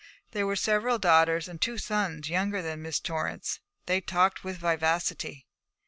There 0.31 0.47
were 0.47 0.55
several 0.55 0.97
daughters 0.97 1.47
and 1.47 1.61
two 1.61 1.77
sons 1.77 2.27
younger 2.27 2.63
than 2.63 2.81
Miss 2.81 2.99
Torrance. 2.99 3.59
They 3.85 4.01
talked 4.01 4.43
with 4.43 4.57
vivacity. 4.57 5.45